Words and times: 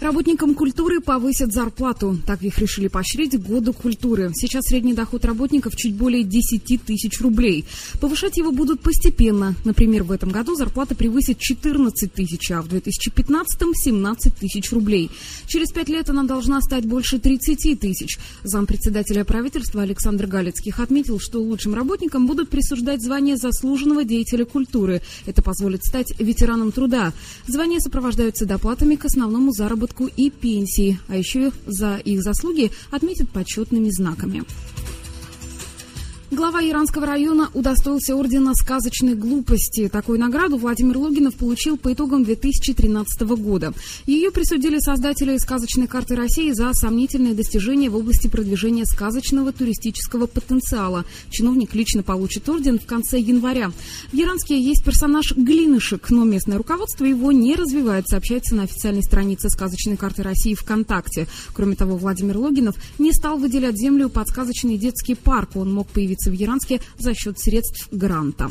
Работникам 0.00 0.54
культуры 0.54 1.00
повысят 1.00 1.52
зарплату. 1.52 2.16
Так 2.26 2.42
их 2.42 2.58
решили 2.58 2.88
поощрить 2.88 3.38
году 3.38 3.74
культуры. 3.74 4.32
Сейчас 4.34 4.64
средний 4.64 4.94
доход 4.94 5.26
работников 5.26 5.76
чуть 5.76 5.94
более 5.94 6.24
10 6.24 6.82
тысяч 6.82 7.20
рублей. 7.20 7.66
Повышать 8.00 8.38
его 8.38 8.50
будут 8.50 8.80
постепенно. 8.80 9.54
Например, 9.66 10.02
в 10.02 10.10
этом 10.10 10.30
году 10.30 10.54
зарплата 10.54 10.94
превысит 10.94 11.38
14 11.38 12.10
тысяч, 12.14 12.50
а 12.50 12.62
в 12.62 12.68
2015-м 12.68 13.74
17 13.74 14.36
тысяч 14.36 14.72
рублей. 14.72 15.10
Через 15.46 15.70
пять 15.70 15.90
лет 15.90 16.08
она 16.08 16.22
должна 16.22 16.62
стать 16.62 16.86
больше 16.86 17.18
30 17.18 17.78
тысяч. 17.78 18.18
Зампредседателя 18.42 19.26
правительства 19.26 19.82
Александр 19.82 20.26
Галицких 20.26 20.80
отметил, 20.80 21.18
что 21.20 21.42
лучшим 21.42 21.74
работникам 21.74 22.26
будут 22.26 22.48
присуждать 22.48 23.02
звание 23.02 23.36
заслуженного 23.36 24.04
деятеля 24.04 24.46
культуры. 24.46 25.02
Это 25.26 25.42
позволит 25.42 25.84
стать 25.84 26.18
ветераном 26.18 26.72
труда. 26.72 27.12
Звания 27.46 27.80
сопровождаются 27.80 28.46
доплатами 28.46 28.94
к 28.94 29.04
основному 29.04 29.52
заработку 29.52 29.89
заработку 29.90 30.06
и 30.06 30.30
пенсии, 30.30 30.98
а 31.08 31.16
еще 31.16 31.52
за 31.66 31.96
их 31.96 32.22
заслуги 32.22 32.70
отметят 32.90 33.28
почетными 33.30 33.90
знаками. 33.90 34.44
Глава 36.32 36.62
Иранского 36.62 37.06
района 37.06 37.50
удостоился 37.54 38.14
ордена 38.14 38.54
сказочной 38.54 39.16
глупости. 39.16 39.88
Такую 39.88 40.20
награду 40.20 40.58
Владимир 40.58 40.96
Логинов 40.98 41.34
получил 41.34 41.76
по 41.76 41.92
итогам 41.92 42.22
2013 42.22 43.22
года. 43.22 43.72
Ее 44.06 44.30
присудили 44.30 44.78
создатели 44.78 45.36
сказочной 45.38 45.88
карты 45.88 46.14
России 46.14 46.52
за 46.52 46.72
сомнительные 46.72 47.34
достижения 47.34 47.90
в 47.90 47.96
области 47.96 48.28
продвижения 48.28 48.84
сказочного 48.84 49.52
туристического 49.52 50.26
потенциала. 50.26 51.04
Чиновник 51.30 51.74
лично 51.74 52.04
получит 52.04 52.48
орден 52.48 52.78
в 52.78 52.86
конце 52.86 53.18
января. 53.18 53.72
В 54.12 54.14
Яранске 54.14 54.56
есть 54.56 54.84
персонаж 54.84 55.32
Глинышек, 55.34 56.10
но 56.10 56.22
местное 56.22 56.58
руководство 56.58 57.06
его 57.06 57.32
не 57.32 57.56
развивает, 57.56 58.06
сообщается 58.06 58.54
на 58.54 58.62
официальной 58.62 59.02
странице 59.02 59.50
сказочной 59.50 59.96
карты 59.96 60.22
России 60.22 60.54
ВКонтакте. 60.54 61.26
Кроме 61.54 61.74
того, 61.74 61.96
Владимир 61.96 62.38
Логинов 62.38 62.76
не 63.00 63.12
стал 63.12 63.36
выделять 63.36 63.76
землю 63.76 64.08
под 64.08 64.28
сказочный 64.28 64.78
детский 64.78 65.16
парк. 65.16 65.56
Он 65.56 65.74
мог 65.74 65.88
появиться 65.88 66.19
находится 66.20 66.30
в 66.30 66.32
Яранске 66.32 66.80
за 66.98 67.14
счет 67.14 67.38
средств 67.38 67.88
гранта. 67.90 68.50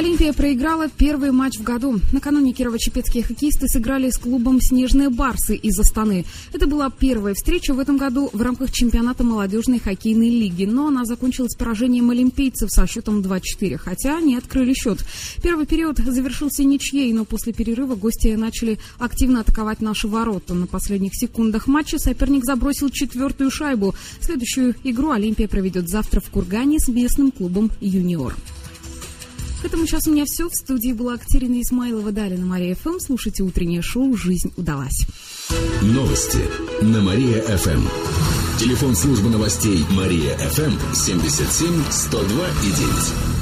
Олимпия 0.00 0.32
проиграла 0.32 0.88
первый 0.88 1.30
матч 1.30 1.58
в 1.58 1.62
году. 1.62 2.00
Накануне 2.10 2.54
кирово-чепецкие 2.54 3.22
хоккеисты 3.22 3.68
сыграли 3.68 4.08
с 4.08 4.16
клубом 4.16 4.58
«Снежные 4.58 5.10
барсы» 5.10 5.54
из 5.54 5.78
Астаны. 5.78 6.24
Это 6.54 6.66
была 6.66 6.88
первая 6.88 7.34
встреча 7.34 7.74
в 7.74 7.78
этом 7.78 7.98
году 7.98 8.30
в 8.32 8.40
рамках 8.40 8.72
чемпионата 8.72 9.24
молодежной 9.24 9.78
хоккейной 9.78 10.30
лиги, 10.30 10.64
но 10.64 10.86
она 10.86 11.04
закончилась 11.04 11.54
поражением 11.54 12.08
олимпийцев 12.08 12.70
со 12.70 12.86
счетом 12.86 13.20
2-4, 13.20 13.76
хотя 13.76 14.16
они 14.16 14.36
открыли 14.36 14.72
счет. 14.72 15.04
Первый 15.42 15.66
период 15.66 15.98
завершился 15.98 16.64
ничьей, 16.64 17.12
но 17.12 17.26
после 17.26 17.52
перерыва 17.52 17.94
гости 17.94 18.28
начали 18.28 18.78
активно 18.98 19.40
атаковать 19.40 19.82
наши 19.82 20.08
ворота. 20.08 20.54
На 20.54 20.66
последних 20.66 21.14
секундах 21.14 21.66
матча 21.66 21.98
соперник 21.98 22.46
забросил 22.46 22.88
четвертую 22.88 23.50
шайбу. 23.50 23.94
Следующую 24.22 24.74
игру 24.82 25.10
Олимпия 25.10 25.46
проведет 25.46 25.90
завтра 25.90 26.20
в 26.20 26.30
Кургане 26.30 26.78
с 26.80 26.88
местным 26.88 27.30
клубом 27.30 27.70
«Юниор». 27.82 28.34
К 29.60 29.66
этому 29.66 29.86
сейчас 29.86 30.06
у 30.06 30.12
меня 30.12 30.24
все. 30.26 30.48
В 30.48 30.54
студии 30.54 30.92
была 30.92 31.18
Катерина 31.18 31.60
Исмайлова, 31.60 32.12
далее 32.12 32.38
Мария 32.38 32.74
ФМ. 32.74 32.98
Слушайте 32.98 33.42
утреннее 33.42 33.82
шоу 33.82 34.16
«Жизнь 34.16 34.52
удалась». 34.56 35.06
Новости 35.82 36.38
на 36.82 37.02
Мария-ФМ. 37.02 37.86
Телефон 38.58 38.94
службы 38.94 39.28
новостей 39.28 39.84
Мария-ФМ 39.90 40.94
77 40.94 41.84
102 41.90 42.48
и 42.48 42.72
9. 42.72 43.39